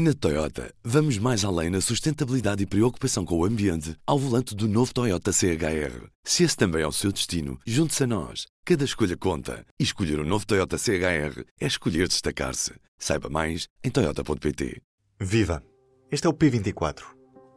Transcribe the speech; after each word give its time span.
Na 0.00 0.14
Toyota, 0.14 0.72
vamos 0.84 1.18
mais 1.18 1.44
além 1.44 1.70
na 1.70 1.80
sustentabilidade 1.80 2.62
e 2.62 2.66
preocupação 2.66 3.24
com 3.24 3.36
o 3.36 3.44
ambiente 3.44 3.96
ao 4.06 4.16
volante 4.16 4.54
do 4.54 4.68
novo 4.68 4.94
Toyota 4.94 5.32
CHR. 5.32 6.06
Se 6.22 6.44
esse 6.44 6.56
também 6.56 6.82
é 6.82 6.86
o 6.86 6.92
seu 6.92 7.10
destino, 7.10 7.58
junte-se 7.66 8.04
a 8.04 8.06
nós. 8.06 8.46
Cada 8.64 8.84
escolha 8.84 9.16
conta. 9.16 9.66
E 9.76 9.82
escolher 9.82 10.20
o 10.20 10.22
um 10.22 10.24
novo 10.24 10.46
Toyota 10.46 10.78
CHR 10.78 11.42
é 11.60 11.66
escolher 11.66 12.06
destacar-se. 12.06 12.74
Saiba 12.96 13.28
mais 13.28 13.66
em 13.82 13.90
Toyota.pt. 13.90 14.80
Viva! 15.18 15.64
Este 16.12 16.28
é 16.28 16.30
o 16.30 16.32
P24. 16.32 17.02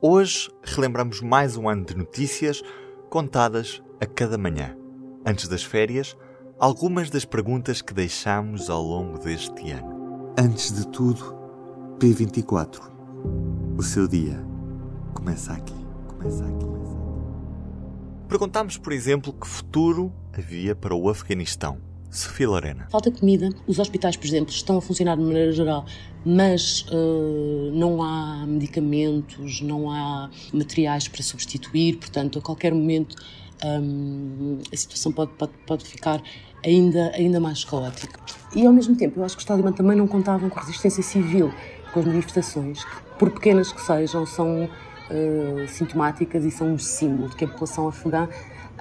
Hoje 0.02 0.50
relembramos 0.64 1.21
mais 1.21 1.55
um 1.55 1.70
ano 1.70 1.86
de 1.86 1.96
notícias 1.96 2.64
contadas 3.12 3.84
a 4.02 4.08
cada 4.08 4.36
manhã. 4.36 4.76
Antes 5.23 5.48
das 5.48 5.62
férias, 5.62 6.18
algumas 6.58 7.12
das 7.12 7.23
perguntas 7.23 7.84
que 7.84 7.94
deixámos 7.94 8.68
ao 8.68 8.82
longo 8.82 9.20
deste 9.20 9.70
ano. 9.70 10.34
Antes 10.36 10.71
de 10.71 10.88
tudo, 10.88 11.41
P24. 12.02 12.81
O 13.77 13.84
seu 13.84 14.07
dia 14.07 14.44
começa 15.13 15.53
aqui. 15.53 15.76
Começa 16.07 16.43
aqui. 16.43 16.66
Começa 16.66 16.95
aqui. 16.95 18.27
Perguntámos, 18.27 18.76
por 18.76 18.91
exemplo, 18.91 19.31
que 19.31 19.48
futuro 19.48 20.12
havia 20.34 20.73
para 20.73 20.95
o 20.95 21.07
Afeganistão. 21.09 21.77
Sofia 22.09 22.49
Lorena. 22.49 22.88
Falta 22.90 23.12
comida. 23.12 23.49
Os 23.67 23.77
hospitais, 23.77 24.17
por 24.17 24.26
exemplo, 24.26 24.52
estão 24.52 24.79
a 24.79 24.81
funcionar 24.81 25.16
de 25.16 25.21
maneira 25.21 25.52
geral, 25.52 25.85
mas 26.26 26.88
uh, 26.91 27.71
não 27.71 28.02
há 28.02 28.48
medicamentos, 28.48 29.62
não 29.62 29.91
há 29.91 30.31
materiais 30.52 31.07
para 31.07 31.21
substituir, 31.21 31.98
portanto, 31.98 32.40
a 32.40 32.41
qualquer 32.41 32.73
momento 32.73 33.15
um, 33.63 34.59
a 34.73 34.76
situação 34.76 35.12
pode, 35.12 35.34
pode, 35.34 35.54
pode 35.68 35.85
ficar 35.85 36.21
ainda, 36.63 37.11
ainda 37.15 37.39
mais 37.39 37.63
caótica. 37.63 38.20
E, 38.55 38.65
ao 38.65 38.73
mesmo 38.73 38.95
tempo, 38.95 39.20
eu 39.20 39.23
acho 39.23 39.35
que 39.35 39.41
os 39.41 39.45
talibã 39.45 39.71
também 39.71 39.95
não 39.95 40.07
contavam 40.07 40.49
com 40.49 40.59
resistência 40.59 41.03
civil 41.03 41.53
com 41.93 41.99
as 41.99 42.05
manifestações, 42.05 42.84
que, 42.84 43.01
por 43.20 43.31
pequenas 43.31 43.71
que 43.71 43.81
sejam, 43.81 44.25
são 44.25 44.65
uh, 44.65 45.67
sintomáticas 45.67 46.43
e 46.45 46.51
são 46.51 46.73
um 46.73 46.77
símbolo 46.77 47.29
de 47.29 47.35
que 47.35 47.45
a 47.45 47.48
população 47.48 47.87
afegã 47.87 48.27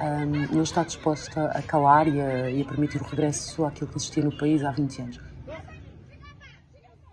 um, 0.01 0.55
não 0.55 0.63
está 0.63 0.83
disposta 0.83 1.47
a 1.47 1.63
calar 1.63 2.09
e 2.09 2.21
a, 2.21 2.51
e 2.51 2.63
a 2.63 2.65
permitir 2.65 3.01
o 3.03 3.05
regresso 3.05 3.65
àquilo 3.65 3.89
que 3.89 3.97
existia 3.97 4.25
no 4.25 4.37
país 4.37 4.65
há 4.65 4.71
20 4.71 5.03
anos. 5.03 5.21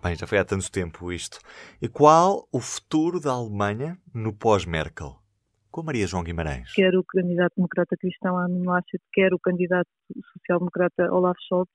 Bem, 0.01 0.15
já 0.15 0.27
foi 0.27 0.37
há 0.37 0.45
tanto 0.45 0.71
tempo 0.71 1.11
isto. 1.11 1.39
E 1.81 1.87
qual 1.87 2.47
o 2.51 2.61
futuro 2.61 3.19
da 3.19 3.31
Alemanha 3.31 3.97
no 4.13 4.31
pós-Merkel? 4.31 5.19
Com 5.77 5.83
Maria 5.83 6.07
João 6.07 6.23
Guimarães. 6.23 6.73
Quer 6.73 6.95
o 6.97 7.03
candidato 7.03 7.53
democrata 7.55 7.95
cristão 7.99 8.35
Armin 8.35 8.65
Laschet, 8.65 8.99
quer 9.13 9.31
o 9.31 9.37
candidato 9.37 9.87
social-democrata 10.33 11.13
Olaf 11.13 11.37
Scholz, 11.47 11.69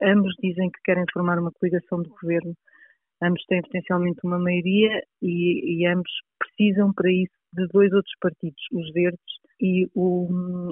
ambos 0.00 0.32
dizem 0.40 0.70
que 0.70 0.78
querem 0.84 1.02
formar 1.12 1.40
uma 1.40 1.50
coligação 1.50 2.00
de 2.00 2.08
governo 2.08 2.54
ambos 3.20 3.44
têm 3.48 3.60
potencialmente 3.62 4.20
uma 4.22 4.38
maioria 4.38 5.02
e, 5.20 5.82
e 5.82 5.86
ambos 5.88 6.12
precisam 6.38 6.92
para 6.92 7.10
isso 7.10 7.34
de 7.52 7.66
dois 7.72 7.92
outros 7.92 8.14
partidos, 8.20 8.62
os 8.72 8.92
verdes 8.92 9.37
e 9.60 9.88
o, 9.94 10.28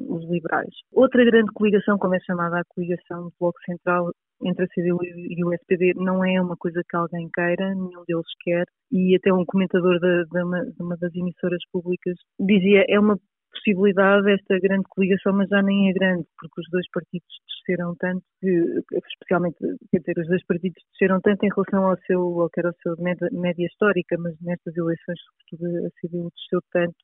os 0.08 0.24
liberais. 0.30 0.74
Outra 0.92 1.24
grande 1.24 1.52
coligação, 1.52 1.98
como 1.98 2.14
é 2.14 2.20
chamada 2.20 2.60
a 2.60 2.64
coligação 2.68 3.24
do 3.24 3.32
Bloco 3.38 3.58
Central 3.64 4.10
entre 4.42 4.64
a 4.64 4.68
CDU 4.68 4.98
e 5.02 5.44
o 5.44 5.52
SPD, 5.52 5.94
não 5.96 6.24
é 6.24 6.40
uma 6.40 6.56
coisa 6.56 6.82
que 6.88 6.96
alguém 6.96 7.28
queira, 7.32 7.74
nenhum 7.74 8.04
deles 8.06 8.26
quer, 8.42 8.64
e 8.92 9.16
até 9.16 9.32
um 9.32 9.44
comentador 9.46 9.98
de, 9.98 10.24
de, 10.26 10.42
uma, 10.42 10.64
de 10.64 10.82
uma 10.82 10.96
das 10.98 11.14
emissoras 11.14 11.60
públicas 11.72 12.14
dizia 12.38 12.84
é 12.88 13.00
uma 13.00 13.18
possibilidade 13.52 14.30
esta 14.30 14.58
grande 14.60 14.84
coligação, 14.90 15.32
mas 15.32 15.48
já 15.48 15.62
nem 15.62 15.90
é 15.90 15.92
grande, 15.92 16.26
porque 16.38 16.60
os 16.60 16.66
dois 16.70 16.86
partidos 16.90 17.26
desceram 17.48 17.94
tanto, 17.98 18.22
que, 18.40 18.48
especialmente, 19.08 19.56
quer 19.90 19.98
dizer, 20.00 20.18
os 20.18 20.28
dois 20.28 20.44
partidos 20.46 20.82
desceram 20.92 21.20
tanto 21.20 21.44
em 21.44 21.48
relação 21.48 21.86
ao 21.86 21.96
seu, 22.06 22.20
ao 22.20 22.50
que 22.50 22.60
era 22.60 22.70
a 22.70 22.74
sua 22.82 22.94
média, 22.98 23.28
média 23.32 23.66
histórica, 23.66 24.16
mas 24.18 24.34
nestas 24.42 24.76
eleições, 24.76 25.18
sobretudo, 25.48 25.86
a 25.86 25.90
CDU 26.00 26.30
desceu 26.36 26.60
tanto 26.72 26.94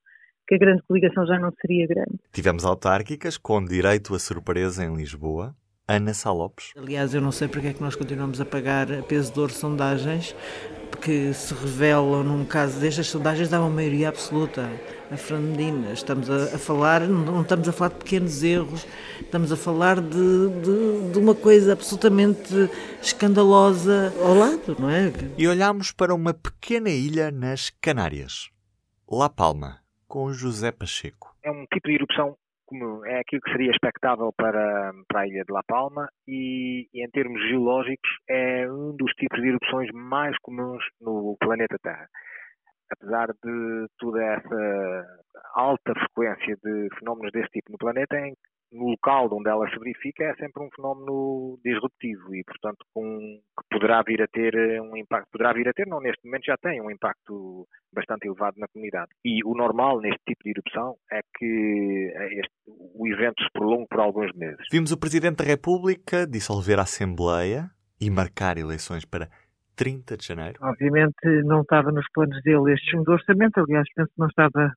que 0.52 0.56
a 0.56 0.58
grande 0.58 0.82
coligação 0.82 1.26
já 1.26 1.38
não 1.38 1.50
seria 1.60 1.86
grande. 1.86 2.18
Tivemos 2.30 2.64
autárquicas 2.64 3.38
com 3.38 3.64
direito 3.64 4.14
a 4.14 4.18
surpresa 4.18 4.84
em 4.84 4.94
Lisboa. 4.94 5.56
Ana 5.88 6.12
Salopes. 6.14 6.72
Aliás, 6.76 7.12
eu 7.14 7.20
não 7.20 7.32
sei 7.32 7.48
porque 7.48 7.68
é 7.68 7.72
que 7.72 7.80
nós 7.80 7.96
continuamos 7.96 8.40
a 8.40 8.44
pagar 8.44 8.92
a 8.92 9.02
peso 9.02 9.32
de 9.32 9.40
ouro 9.40 9.52
sondagens 9.52 10.36
que 11.00 11.32
se 11.32 11.52
revelam, 11.54 12.22
num 12.22 12.44
caso 12.44 12.78
destas 12.78 13.08
sondagens, 13.08 13.48
dá 13.48 13.60
uma 13.60 13.70
maioria 13.70 14.10
absoluta 14.10 14.68
a 15.10 15.16
Fernandina. 15.16 15.92
Estamos 15.92 16.30
a, 16.30 16.54
a, 16.54 16.58
falar, 16.58 17.00
não 17.00 17.42
estamos 17.42 17.68
a 17.68 17.72
falar 17.72 17.88
de 17.88 17.96
pequenos 17.96 18.42
erros, 18.42 18.86
estamos 19.20 19.50
a 19.50 19.56
falar 19.56 20.00
de, 20.00 20.10
de, 20.10 21.12
de, 21.12 21.18
uma 21.18 21.34
coisa 21.34 21.72
absolutamente 21.72 22.70
escandalosa 23.02 24.12
ao 24.22 24.34
lado, 24.34 24.76
não 24.78 24.88
é? 24.88 25.12
E 25.36 25.48
olhamos 25.48 25.92
para 25.92 26.14
uma 26.14 26.32
pequena 26.32 26.90
ilha 26.90 27.30
nas 27.30 27.70
Canárias, 27.80 28.50
La 29.10 29.28
Palma, 29.28 29.81
com 30.12 30.30
José 30.30 30.70
Pacheco. 30.70 31.34
É 31.42 31.50
um 31.50 31.64
tipo 31.72 31.88
de 31.88 31.94
erupção 31.94 32.36
como 32.66 33.04
é 33.06 33.20
aquilo 33.20 33.40
que 33.40 33.50
seria 33.50 33.70
expectável 33.70 34.30
para, 34.36 34.92
para 35.08 35.20
a 35.20 35.26
ilha 35.26 35.42
de 35.42 35.50
La 35.50 35.62
Palma 35.62 36.06
e, 36.28 36.86
e, 36.92 37.02
em 37.02 37.10
termos 37.10 37.40
geológicos, 37.48 38.10
é 38.28 38.70
um 38.70 38.94
dos 38.94 39.10
tipos 39.12 39.40
de 39.40 39.48
erupções 39.48 39.90
mais 39.94 40.36
comuns 40.42 40.84
no 41.00 41.34
planeta 41.40 41.78
Terra. 41.82 42.06
Apesar 42.90 43.28
de 43.28 43.86
toda 43.98 44.22
essa 44.22 45.06
alta 45.54 45.94
frequência 45.94 46.56
de 46.62 46.88
fenómenos 46.98 47.32
desse 47.32 47.48
tipo 47.48 47.72
no 47.72 47.78
planeta, 47.78 48.14
em 48.18 48.34
no 48.72 48.90
local 48.90 49.28
onde 49.32 49.48
ela 49.48 49.68
se 49.68 49.78
verifica 49.78 50.24
é 50.24 50.34
sempre 50.34 50.62
um 50.62 50.68
fenómeno 50.74 51.58
disruptivo 51.64 52.34
e, 52.34 52.42
portanto, 52.44 52.84
com, 52.92 53.40
que 53.58 53.64
poderá 53.70 54.02
vir 54.02 54.22
a 54.22 54.26
ter 54.26 54.54
eh, 54.54 54.80
um 54.80 54.96
impacto, 54.96 55.28
poderá 55.30 55.52
vir 55.52 55.68
a 55.68 55.72
ter, 55.72 55.86
não 55.86 56.00
neste 56.00 56.24
momento 56.24 56.44
já 56.44 56.56
tem 56.56 56.80
um 56.80 56.90
impacto 56.90 57.66
bastante 57.92 58.26
elevado 58.26 58.58
na 58.58 58.66
comunidade. 58.68 59.10
E 59.24 59.44
o 59.44 59.54
normal 59.54 60.00
neste 60.00 60.20
tipo 60.26 60.44
de 60.44 60.50
erupção 60.50 60.96
é 61.10 61.20
que 61.36 62.12
eh, 62.14 62.40
este, 62.40 62.52
o 62.66 63.06
evento 63.06 63.42
se 63.42 63.50
prolongue 63.52 63.86
por 63.88 64.00
alguns 64.00 64.32
meses. 64.34 64.66
Vimos 64.72 64.90
o 64.90 64.98
Presidente 64.98 65.36
da 65.36 65.44
República 65.44 66.26
dissolver 66.26 66.78
a 66.78 66.82
Assembleia 66.82 67.70
e 68.00 68.10
marcar 68.10 68.56
eleições 68.58 69.04
para 69.04 69.28
30 69.76 70.16
de 70.16 70.26
janeiro. 70.26 70.58
Obviamente 70.62 71.14
não 71.44 71.62
estava 71.62 71.90
nos 71.90 72.06
planos 72.12 72.42
dele 72.42 72.72
este 72.72 72.90
segundo 72.90 73.12
orçamento, 73.12 73.60
aliás, 73.60 73.86
penso 73.94 74.10
que 74.10 74.18
não 74.18 74.28
estava 74.28 74.72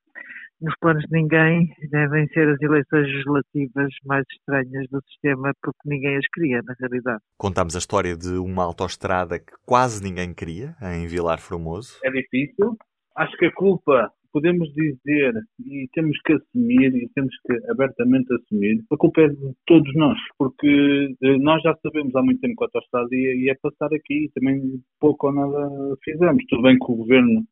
nos 0.61 0.73
planos 0.79 1.03
de 1.03 1.11
ninguém, 1.11 1.69
devem 1.89 2.27
ser 2.27 2.47
as 2.49 2.61
eleições 2.61 3.07
legislativas 3.07 3.93
mais 4.05 4.25
estranhas 4.31 4.87
do 4.89 5.01
sistema, 5.09 5.51
porque 5.61 5.79
ninguém 5.85 6.17
as 6.17 6.27
queria, 6.33 6.61
na 6.63 6.73
realidade. 6.79 7.21
Contámos 7.37 7.75
a 7.75 7.79
história 7.79 8.15
de 8.15 8.37
uma 8.37 8.63
autoestrada 8.63 9.39
que 9.39 9.53
quase 9.65 10.03
ninguém 10.03 10.33
queria, 10.33 10.75
em 10.81 11.07
Vilar 11.07 11.39
Formoso. 11.39 11.99
É 12.03 12.11
difícil. 12.11 12.77
Acho 13.15 13.35
que 13.37 13.45
a 13.45 13.53
culpa, 13.53 14.11
podemos 14.31 14.67
dizer, 14.73 15.33
e 15.59 15.87
temos 15.93 16.17
que 16.25 16.33
assumir, 16.33 16.93
e 16.95 17.09
temos 17.15 17.33
que 17.45 17.71
abertamente 17.71 18.27
assumir, 18.33 18.83
a 18.91 18.97
culpa 18.97 19.21
é 19.21 19.27
de 19.29 19.53
todos 19.65 19.93
nós, 19.95 20.17
porque 20.37 21.15
eh, 21.23 21.37
nós 21.37 21.61
já 21.63 21.73
sabemos 21.81 22.13
há 22.15 22.21
muito 22.21 22.41
tempo 22.41 22.55
que 22.57 22.63
a 22.63 22.67
autoestrada 22.67 23.07
ia, 23.13 23.35
ia 23.35 23.57
passar 23.61 23.93
aqui, 23.93 24.25
e 24.25 24.31
também 24.33 24.61
pouco 24.99 25.27
ou 25.27 25.33
nada 25.33 25.95
fizemos. 26.03 26.43
Tudo 26.49 26.63
bem 26.63 26.77
que 26.77 26.91
o 26.91 26.95
governo 26.95 27.45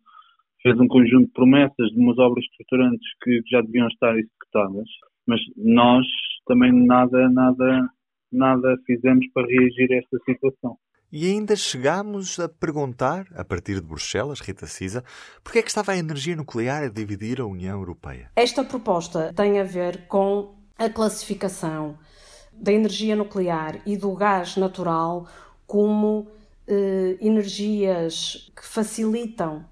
fez 0.63 0.79
um 0.79 0.88
conjunto 0.88 1.28
de 1.28 1.34
promessas 1.34 1.90
de 1.91 2.00
umas 2.00 2.18
obras 2.18 2.44
estruturantes 2.46 3.07
que 3.22 3.41
já 3.51 3.62
deviam 3.62 3.88
estar 3.88 4.18
executadas, 4.18 4.88
mas 5.28 5.40
nós 5.57 6.06
também 6.47 6.72
nada, 6.72 7.29
nada, 7.29 7.90
nada 8.31 8.75
fizemos 8.88 9.25
para 9.34 9.46
reagir 9.46 9.91
a 9.91 9.97
esta 9.97 10.18
situação. 10.25 10.78
E 11.12 11.28
ainda 11.28 11.56
chegámos 11.56 12.40
a 12.40 12.50
perguntar, 12.50 13.28
a 13.35 13.46
partir 13.46 13.75
de 13.75 13.85
Bruxelas, 13.85 14.40
Rita 14.40 14.66
Cisa, 14.66 15.03
porquê 15.44 15.59
é 15.59 15.62
que 15.62 15.68
estava 15.68 15.91
a 15.91 15.97
energia 15.97 16.35
nuclear 16.35 16.84
a 16.84 16.90
dividir 16.90 17.40
a 17.40 17.45
União 17.45 17.78
Europeia? 17.78 18.31
Esta 18.35 18.63
proposta 18.63 19.31
tem 19.31 19.59
a 19.59 19.63
ver 19.63 20.07
com 20.07 20.56
a 20.75 20.90
classificação 20.90 22.00
da 22.51 22.74
energia 22.74 23.16
nuclear 23.16 23.80
e 23.85 23.95
do 23.95 24.12
gás 24.16 24.57
natural 24.57 25.28
como 25.68 26.28
eh, 26.68 27.18
energias 27.22 28.51
que 28.56 28.66
facilitam 28.66 29.66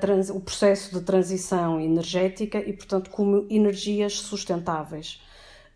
trans, 0.00 0.30
o 0.30 0.40
processo 0.40 0.94
de 0.94 1.04
transição 1.04 1.80
energética 1.80 2.58
e, 2.58 2.72
portanto, 2.72 3.10
como 3.10 3.46
energias 3.50 4.14
sustentáveis. 4.14 5.20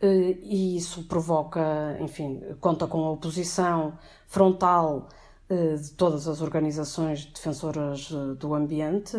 Eh, 0.01 0.37
e 0.43 0.77
isso 0.77 1.05
provoca, 1.05 1.97
enfim, 2.01 2.41
conta 2.61 2.87
com 2.87 3.05
a 3.05 3.11
oposição 3.11 3.99
frontal 4.27 5.09
eh, 5.51 5.75
de 5.75 5.91
todas 5.93 6.29
as 6.29 6.41
organizações 6.41 7.25
defensoras 7.27 8.11
eh, 8.13 8.35
do 8.35 8.55
ambiente 8.55 9.17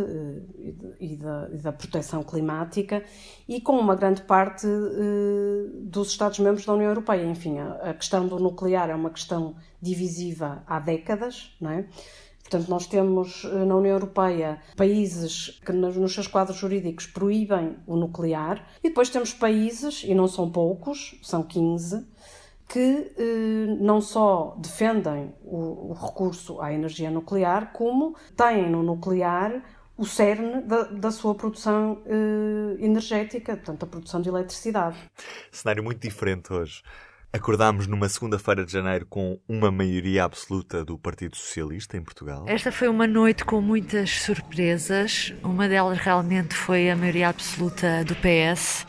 e 0.99 1.17
da, 1.17 1.49
e 1.51 1.57
da 1.57 1.73
proteção 1.73 2.23
climática 2.23 3.03
e 3.47 3.59
com 3.59 3.77
uma 3.77 3.95
grande 3.95 4.21
parte 4.21 4.67
dos 5.83 6.09
Estados-membros 6.11 6.65
da 6.65 6.73
União 6.73 6.89
Europeia. 6.89 7.25
Enfim, 7.25 7.57
a 7.59 7.93
questão 7.93 8.27
do 8.27 8.39
nuclear 8.39 8.89
é 8.89 8.95
uma 8.95 9.09
questão 9.09 9.55
divisiva 9.81 10.63
há 10.65 10.79
décadas, 10.79 11.55
não 11.59 11.71
é? 11.71 11.85
Portanto, 12.49 12.67
nós 12.67 12.87
temos 12.87 13.45
eh, 13.45 13.63
na 13.63 13.75
União 13.75 13.93
Europeia 13.93 14.59
países 14.75 15.59
que 15.63 15.71
nos 15.71 16.13
seus 16.13 16.25
quadros 16.25 16.57
jurídicos 16.57 17.05
proíbem 17.05 17.77
o 17.85 17.95
nuclear 17.95 18.67
e 18.83 18.89
depois 18.89 19.09
temos 19.09 19.31
países, 19.31 20.03
e 20.03 20.15
não 20.15 20.27
são 20.27 20.49
poucos, 20.49 21.19
são 21.21 21.43
15, 21.43 22.07
que 22.67 23.13
eh, 23.17 23.77
não 23.79 24.01
só 24.01 24.55
defendem 24.57 25.31
o, 25.43 25.91
o, 25.91 25.93
recurso 25.93 26.59
à 26.59 26.73
energia 26.73 27.11
nuclear, 27.11 27.71
como 27.71 28.15
têm 28.35 28.67
no 28.67 28.81
nuclear 28.81 29.61
o 29.95 30.05
cerne 30.05 30.61
da, 30.61 30.83
da 30.85 31.11
sua 31.11 31.35
produção 31.35 32.01
eh, 32.07 32.83
energética, 32.83 33.55
portanto, 33.57 33.83
a 33.83 33.87
produção 33.87 34.21
de 34.21 34.29
eletricidade. 34.29 34.97
Cenário 35.51 35.83
muito 35.83 36.01
diferente 36.01 36.51
hoje. 36.51 36.81
Acordámos 37.31 37.85
numa 37.85 38.09
segunda-feira 38.09 38.65
de 38.65 38.71
janeiro 38.71 39.05
com 39.05 39.39
uma 39.47 39.69
maioria 39.69 40.23
absoluta 40.23 40.83
do 40.83 40.97
Partido 40.97 41.37
Socialista 41.37 41.95
em 41.95 42.01
Portugal. 42.01 42.45
Esta 42.47 42.71
foi 42.71 42.87
uma 42.87 43.05
noite 43.05 43.45
com 43.45 43.61
muitas 43.61 44.09
surpresas. 44.21 45.31
Uma 45.43 45.69
delas 45.69 45.99
realmente 45.99 46.55
foi 46.55 46.89
a 46.89 46.95
maioria 46.95 47.29
absoluta 47.29 48.03
do 48.03 48.15
PS, 48.15 48.83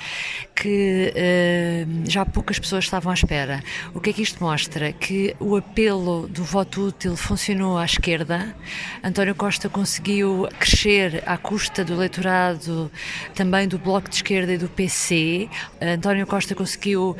que 0.54 1.12
uh, 1.14 2.10
já 2.10 2.25
poucas 2.25 2.58
pessoas 2.58 2.84
estavam 2.84 3.10
à 3.10 3.14
espera. 3.14 3.62
O 3.92 4.00
que 4.00 4.08
é 4.08 4.12
que 4.14 4.22
isto 4.22 4.42
mostra? 4.42 4.90
Que 4.90 5.37
o 5.38 5.56
apelo 5.56 6.26
do 6.26 6.42
voto 6.42 6.87
útil 6.87 7.19
funcionou 7.19 7.76
à 7.76 7.84
esquerda. 7.84 8.56
António 9.04 9.34
Costa 9.34 9.69
conseguiu 9.69 10.48
crescer 10.58 11.22
à 11.26 11.37
custa 11.37 11.84
do 11.84 11.92
eleitorado 11.92 12.90
também 13.34 13.69
do 13.69 13.78
Bloco 13.78 14.08
de 14.08 14.16
Esquerda 14.16 14.54
e 14.54 14.56
do 14.56 14.69
PC. 14.70 15.46
António 15.78 16.26
Costa 16.26 16.54
conseguiu 16.54 17.19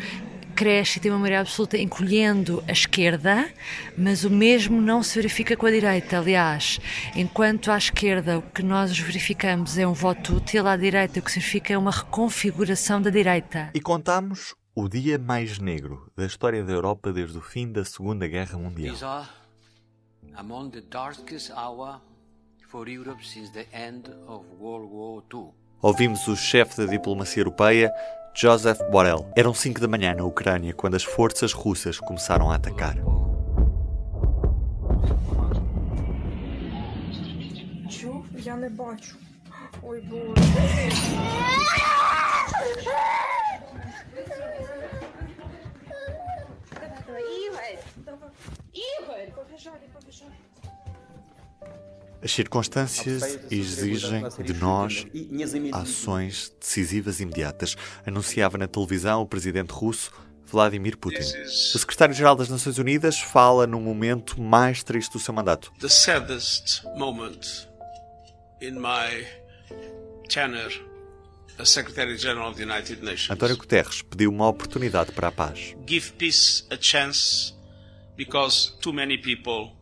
cresce 0.60 0.98
e 0.98 1.00
tem 1.00 1.10
uma 1.10 1.18
maioria 1.18 1.40
absoluta 1.40 1.78
encolhendo 1.78 2.62
a 2.68 2.72
esquerda, 2.72 3.50
mas 3.96 4.24
o 4.24 4.30
mesmo 4.30 4.78
não 4.78 5.02
se 5.02 5.14
verifica 5.14 5.56
com 5.56 5.64
a 5.64 5.70
direita. 5.70 6.18
Aliás, 6.18 6.78
enquanto 7.16 7.70
à 7.70 7.78
esquerda 7.78 8.40
o 8.40 8.42
que 8.42 8.62
nós 8.62 8.98
verificamos 8.98 9.78
é 9.78 9.86
um 9.86 9.94
voto 9.94 10.36
útil, 10.36 10.66
à 10.66 10.76
direita 10.76 11.18
o 11.18 11.22
que 11.22 11.32
significa 11.32 11.72
é 11.72 11.78
uma 11.78 11.90
reconfiguração 11.90 13.00
da 13.00 13.08
direita. 13.08 13.70
E 13.72 13.80
contamos 13.80 14.54
o 14.74 14.86
dia 14.86 15.18
mais 15.18 15.58
negro 15.58 16.12
da 16.14 16.26
história 16.26 16.62
da 16.62 16.72
Europa 16.74 17.10
desde 17.10 17.38
o 17.38 17.40
fim 17.40 17.72
da 17.72 17.82
Segunda 17.82 18.28
Guerra 18.28 18.58
Mundial. 18.58 18.92
These 18.92 19.02
are 19.06 19.26
among 20.36 20.72
the 20.72 20.82
darkest 20.82 21.50
hour 21.52 22.02
for 22.68 22.86
Europe 22.86 23.24
since 23.24 23.50
the 23.54 23.66
end 23.72 24.10
of 24.28 24.44
World 24.60 24.92
War 24.92 25.22
II. 25.32 25.54
Ouvimos 25.80 26.28
o 26.28 26.36
chefe 26.36 26.76
da 26.76 26.84
diplomacia 26.84 27.40
europeia 27.40 27.90
Joseph 28.35 28.81
Borrell. 28.91 29.27
Eram 29.37 29.53
5 29.53 29.81
da 29.81 29.88
manhã 29.88 30.15
na 30.15 30.25
Ucrânia 30.25 30.73
quando 30.73 30.94
as 30.94 31.03
forças 31.03 31.53
russas 31.53 31.99
começaram 31.99 32.50
a 32.50 32.55
atacar. 32.55 32.97
As 52.22 52.32
circunstâncias 52.32 53.38
exigem 53.50 54.24
de 54.44 54.52
nós 54.54 55.06
ações 55.72 56.52
decisivas 56.60 57.18
e 57.18 57.22
imediatas, 57.22 57.76
anunciava 58.06 58.58
na 58.58 58.68
televisão 58.68 59.22
o 59.22 59.26
presidente 59.26 59.70
russo 59.70 60.12
Vladimir 60.44 60.98
Putin. 60.98 61.22
O 61.74 61.78
secretário-geral 61.78 62.36
das 62.36 62.48
Nações 62.48 62.76
Unidas 62.76 63.18
fala 63.18 63.66
no 63.66 63.80
momento 63.80 64.40
mais 64.40 64.82
triste 64.82 65.12
do 65.12 65.18
seu 65.18 65.32
mandato. 65.32 65.72
The 65.78 65.88
saddest 65.88 66.84
moment 66.96 67.68
in 68.60 68.72
my 68.72 69.26
tenure 70.28 70.90
as 71.58 71.70
Secretary-General 71.70 72.50
of 72.50 72.56
the 72.56 72.64
United 72.64 73.02
Nations. 73.02 73.30
António 73.30 73.56
Guterres 73.56 74.02
pediu 74.02 74.30
uma 74.30 74.48
oportunidade 74.48 75.12
para 75.12 75.28
a 75.28 75.32
paz. 75.32 75.74
Give 75.86 76.12
peace 76.12 76.64
a 76.70 76.76
chance 76.80 77.54
because 78.16 78.72
too 78.80 78.92
many 78.92 79.18
people 79.18 79.72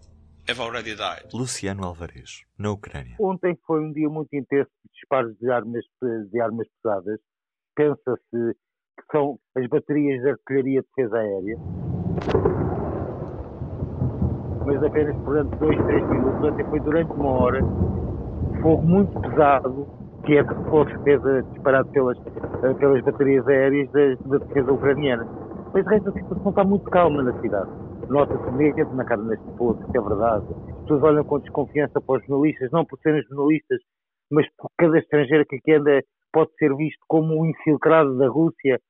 have 0.48 0.60
already 0.60 0.96
died. 0.96 1.28
Luciano 1.34 1.84
Alvarez, 1.84 2.44
na 2.58 2.70
Ucrânia. 2.72 3.16
Ontem 3.20 3.56
foi 3.66 3.84
um 3.84 3.92
dia 3.92 4.08
muito 4.08 4.34
intenso 4.34 4.70
de 4.82 4.90
disparos 4.92 5.36
de 5.38 5.50
armas, 5.50 5.84
de 6.30 6.40
armas 6.40 6.66
pesadas. 6.82 7.20
Pensa-se 7.76 8.56
que 8.96 9.04
são 9.12 9.38
as 9.54 9.66
baterias 9.68 10.22
de 10.22 10.30
artilharia 10.30 10.80
de 10.80 10.88
defesa 10.96 11.18
aérea. 11.18 11.58
Mas 14.64 14.82
apenas 14.82 15.16
durante 15.18 15.56
dois, 15.56 15.76
três 15.86 16.08
minutos, 16.08 16.50
ontem 16.50 16.64
foi 16.64 16.80
durante 16.80 17.12
uma 17.12 17.30
hora, 17.30 17.60
fogo 18.62 18.82
muito 18.82 19.20
pesado, 19.20 19.86
que 20.24 20.36
é 20.36 20.42
de 20.42 20.54
fogo 20.70 20.84
defesa 20.86 21.42
disparado 21.52 21.90
pelas, 21.90 22.18
pelas 22.78 23.04
baterias 23.04 23.46
aéreas 23.46 23.90
da, 23.92 24.14
da 24.28 24.44
defesa 24.44 24.72
ucraniana. 24.72 25.26
Mas 25.72 25.84
de 25.84 25.90
resto 25.90 26.08
a 26.08 26.12
situação 26.12 26.50
está 26.50 26.64
muito 26.64 26.90
calma 26.90 27.22
na 27.22 27.38
cidade 27.40 27.70
nota-se 28.08 28.50
medo 28.52 28.94
na 28.94 29.04
cara 29.04 29.22
neste 29.22 29.46
poço, 29.56 29.80
que 29.90 29.98
é 29.98 30.00
verdade. 30.00 30.46
As 30.70 30.82
pessoas 30.82 31.02
olham 31.02 31.24
com 31.24 31.38
desconfiança 31.38 32.00
para 32.00 32.20
os 32.20 32.26
jornalistas, 32.26 32.70
não 32.72 32.84
por 32.84 32.98
serem 33.00 33.22
jornalistas, 33.22 33.80
mas 34.30 34.46
por 34.56 34.70
cada 34.76 34.98
estrangeiro 34.98 35.46
que 35.46 35.56
aqui 35.56 35.72
anda 35.74 36.02
pode 36.32 36.50
ser 36.58 36.74
visto 36.76 37.00
como 37.08 37.40
um 37.40 37.46
infiltrado 37.46 38.16
da 38.18 38.28
Rússia 38.28 38.80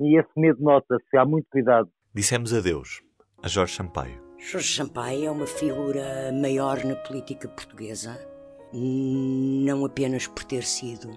e 0.00 0.18
esse 0.18 0.30
medo 0.36 0.62
nota-se, 0.62 1.16
há 1.16 1.24
muito 1.24 1.46
cuidado. 1.50 1.88
Dissemos 2.14 2.52
adeus 2.52 3.02
a 3.42 3.48
Jorge 3.48 3.74
Sampaio. 3.74 4.20
Jorge 4.38 4.76
Sampaio 4.76 5.26
é 5.26 5.30
uma 5.30 5.46
figura 5.46 6.30
maior 6.32 6.84
na 6.84 6.94
política 6.96 7.48
portuguesa, 7.48 8.18
não 8.72 9.84
apenas 9.84 10.26
por 10.26 10.44
ter 10.44 10.62
sido 10.62 11.10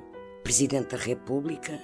Presidente 0.44 0.96
da 0.96 0.98
República, 0.98 1.80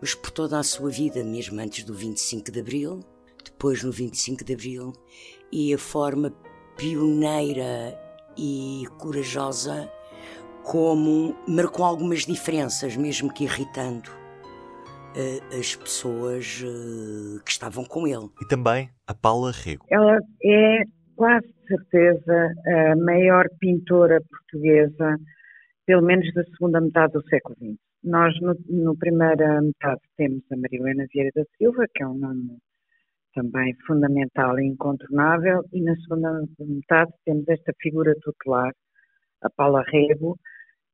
mas 0.00 0.14
por 0.14 0.30
toda 0.30 0.58
a 0.58 0.62
sua 0.62 0.90
vida, 0.90 1.24
mesmo 1.24 1.60
antes 1.60 1.84
do 1.84 1.92
25 1.92 2.50
de 2.50 2.60
Abril, 2.60 3.00
depois 3.50 3.82
no 3.82 3.90
25 3.90 4.44
de 4.44 4.54
Abril, 4.54 4.92
e 5.52 5.72
a 5.72 5.78
forma 5.78 6.32
pioneira 6.76 7.98
e 8.36 8.84
corajosa 8.98 9.90
como 10.62 11.34
marcou 11.48 11.84
algumas 11.84 12.26
diferenças, 12.26 12.96
mesmo 12.96 13.32
que 13.32 13.44
irritando 13.44 14.10
uh, 14.10 15.58
as 15.58 15.76
pessoas 15.76 16.62
uh, 16.62 17.42
que 17.44 17.50
estavam 17.50 17.84
com 17.84 18.06
ele. 18.06 18.28
E 18.42 18.48
também 18.48 18.90
a 19.06 19.14
Paula 19.14 19.52
Rego. 19.52 19.86
Ela 19.88 20.18
é 20.44 20.82
quase 21.14 21.46
certeza 21.66 22.52
a 22.66 22.96
maior 22.96 23.46
pintora 23.60 24.20
portuguesa, 24.28 25.16
pelo 25.86 26.02
menos 26.02 26.32
da 26.34 26.44
segunda 26.44 26.80
metade 26.80 27.12
do 27.12 27.22
século 27.28 27.56
XX. 27.56 27.78
Nós, 28.04 28.40
no, 28.40 28.54
no 28.68 28.96
primeira 28.96 29.60
metade, 29.62 30.00
temos 30.16 30.42
a 30.52 30.56
Maria 30.56 30.80
Helena 30.80 31.06
Vieira 31.12 31.30
da 31.34 31.44
Silva, 31.56 31.84
que 31.94 32.02
é 32.02 32.06
um 32.06 32.18
nome 32.18 32.58
também 33.36 33.76
fundamental 33.86 34.58
e 34.58 34.64
incontornável, 34.64 35.62
e 35.72 35.82
na 35.82 35.94
segunda 35.96 36.42
metade 36.58 37.12
temos 37.24 37.46
esta 37.48 37.72
figura 37.80 38.14
tutelar, 38.22 38.72
a 39.42 39.50
Paula 39.50 39.84
Rego, 39.86 40.38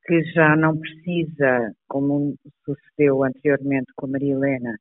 que 0.05 0.23
já 0.35 0.57
não 0.57 0.77
precisa, 0.77 1.73
como 1.89 2.35
sucedeu 2.65 3.23
anteriormente 3.23 3.93
com 3.97 4.07
a 4.07 4.11
Maria 4.11 4.35
Helena, 4.35 4.77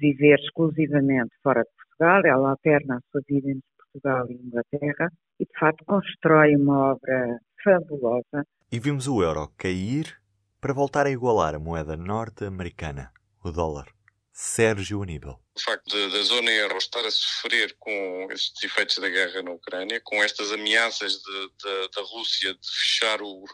viver 0.00 0.38
exclusivamente 0.40 1.30
fora 1.42 1.62
de 1.62 1.70
Portugal, 1.76 2.22
ela 2.26 2.50
alterna 2.50 2.96
a 2.96 3.00
sua 3.12 3.20
vida 3.28 3.50
entre 3.50 3.62
Portugal 3.78 4.26
e 4.28 4.34
Inglaterra 4.34 5.08
e, 5.38 5.44
de 5.44 5.58
facto, 5.58 5.84
constrói 5.86 6.56
uma 6.56 6.92
obra 6.92 7.38
fabulosa. 7.62 8.44
E 8.72 8.80
vimos 8.80 9.06
o 9.06 9.22
euro 9.22 9.48
cair 9.56 10.20
para 10.60 10.74
voltar 10.74 11.06
a 11.06 11.10
igualar 11.10 11.54
a 11.54 11.60
moeda 11.60 11.96
norte-americana, 11.96 13.12
o 13.44 13.52
dólar. 13.52 13.95
Sérgio 14.38 15.02
Aníbal. 15.02 15.40
O 15.56 15.60
facto 15.62 16.10
da 16.10 16.22
zona 16.22 16.50
euro 16.50 16.76
estar 16.76 17.02
a 17.06 17.10
sofrer 17.10 17.74
com 17.78 18.28
estes 18.30 18.62
efeitos 18.62 18.98
da 18.98 19.08
guerra 19.08 19.40
na 19.40 19.52
Ucrânia, 19.52 19.98
com 20.04 20.22
estas 20.22 20.52
ameaças 20.52 21.14
de, 21.14 21.48
de, 21.48 21.90
da 21.96 22.02
Rússia 22.02 22.52
de 22.52 22.70
fechar 22.70 23.22
o, 23.22 23.44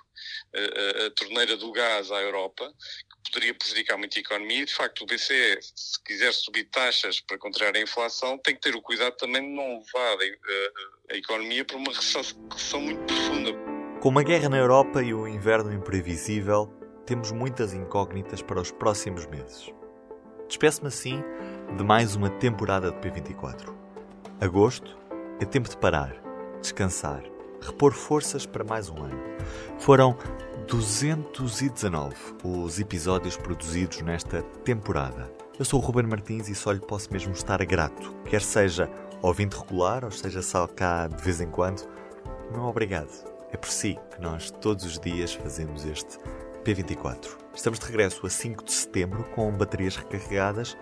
a, 0.53 1.07
a, 1.07 1.11
torneira 1.13 1.57
do 1.57 1.71
gás 1.71 2.11
à 2.11 2.21
Europa, 2.21 2.69
que 3.25 3.31
poderia 3.31 3.55
prejudicar 3.55 3.97
muito 3.97 4.19
a 4.19 4.21
economia, 4.21 4.63
e 4.63 4.65
de 4.65 4.75
facto 4.75 5.03
o 5.03 5.07
BCE, 5.07 5.61
se 5.63 6.03
quiser 6.05 6.35
subir 6.35 6.65
taxas 6.65 7.21
para 7.21 7.39
contrariar 7.39 7.77
a 7.77 7.81
inflação, 7.81 8.37
tem 8.39 8.57
que 8.57 8.63
ter 8.63 8.75
o 8.75 8.83
cuidado 8.83 9.17
também 9.17 9.41
de 9.41 9.55
não 9.55 9.79
levar 9.79 10.19
a, 10.19 11.13
a 11.13 11.17
economia 11.17 11.65
para 11.65 11.77
uma 11.77 11.93
recessão 11.93 12.81
muito 12.81 13.05
profunda. 13.05 13.53
Com 14.01 14.09
uma 14.09 14.25
guerra 14.25 14.49
na 14.49 14.59
Europa 14.59 15.01
e 15.01 15.15
o 15.15 15.23
um 15.23 15.29
inverno 15.29 15.73
imprevisível, 15.73 16.67
temos 17.07 17.31
muitas 17.31 17.73
incógnitas 17.73 18.43
para 18.43 18.61
os 18.61 18.73
próximos 18.73 19.27
meses. 19.27 19.73
Despeço-me 20.53 20.89
assim 20.89 21.25
de 21.79 21.83
mais 21.83 22.15
uma 22.15 22.29
temporada 22.29 22.93
de 22.93 22.99
P24. 22.99 23.73
Agosto 24.39 24.99
é 25.41 25.47
tempo 25.47 25.67
de 25.67 25.79
parar, 25.79 26.15
descansar, 26.61 27.23
repor 27.63 27.95
forças 27.95 28.45
para 28.45 28.63
mais 28.63 28.91
um 28.91 29.03
ano. 29.03 29.19
Foram 29.79 30.15
219 30.69 32.15
os 32.45 32.79
episódios 32.79 33.35
produzidos 33.35 34.03
nesta 34.03 34.43
temporada. 34.63 35.33
Eu 35.59 35.65
sou 35.65 35.81
o 35.81 35.83
Ruben 35.83 36.07
Martins 36.07 36.51
e 36.51 36.55
só 36.55 36.71
lhe 36.71 36.81
posso 36.81 37.11
mesmo 37.11 37.33
estar 37.33 37.65
grato, 37.65 38.15
quer 38.27 38.43
seja 38.43 38.91
ouvinte 39.23 39.57
regular 39.57 40.05
ou 40.05 40.11
seja 40.11 40.43
só 40.43 40.67
cá 40.67 41.07
de 41.07 41.23
vez 41.23 41.41
em 41.41 41.49
quando. 41.49 41.89
Não 42.55 42.69
obrigado. 42.69 43.09
É 43.51 43.57
por 43.57 43.71
si 43.71 43.99
que 44.15 44.21
nós 44.21 44.51
todos 44.51 44.85
os 44.85 44.99
dias 44.99 45.33
fazemos 45.33 45.87
este 45.87 46.19
P24. 46.63 47.42
Estamos 47.55 47.79
de 47.79 47.87
regresso 47.87 48.27
a 48.27 48.31
5 48.31 48.65
de 48.65 48.73
setembro 48.73 49.25
com 49.35 49.51
baterias 49.53 49.97
recarregadas 49.97 50.77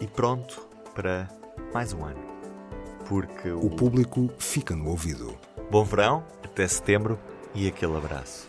e 0.00 0.06
pronto 0.06 0.68
para 0.94 1.28
mais 1.72 1.92
um 1.92 2.04
ano. 2.04 2.28
porque 3.08 3.50
o 3.50 3.70
público 3.70 4.30
fica 4.38 4.76
no 4.76 4.90
ouvido. 4.90 5.34
Bom 5.70 5.82
verão, 5.82 6.26
até 6.44 6.68
setembro 6.68 7.18
e 7.54 7.66
aquele 7.66 7.96
abraço. 7.96 8.46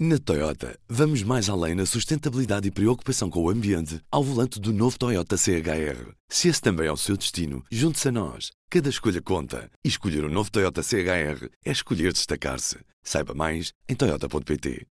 Na 0.00 0.18
Toyota, 0.18 0.78
vamos 0.88 1.22
mais 1.22 1.50
além 1.50 1.74
na 1.74 1.84
sustentabilidade 1.84 2.66
e 2.66 2.70
preocupação 2.70 3.28
com 3.28 3.42
o 3.42 3.50
ambiente 3.50 4.00
ao 4.10 4.24
volante 4.24 4.58
do 4.58 4.72
novo 4.72 4.98
Toyota 4.98 5.36
CHR. 5.36 6.10
Se 6.28 6.48
esse 6.48 6.60
também 6.60 6.86
é 6.86 6.92
o 6.92 6.96
seu 6.96 7.18
destino, 7.18 7.62
junte-se 7.70 8.08
a 8.08 8.12
nós. 8.12 8.50
Cada 8.70 8.88
escolha 8.88 9.20
conta. 9.20 9.70
E 9.84 9.88
escolher 9.88 10.24
o 10.24 10.28
um 10.28 10.32
novo 10.32 10.50
Toyota 10.50 10.82
CHR 10.82 11.48
é 11.64 11.70
escolher 11.70 12.14
destacar-se. 12.14 12.78
Saiba 13.04 13.34
mais 13.34 13.72
em 13.88 13.94
Toyota.pt. 13.94 14.86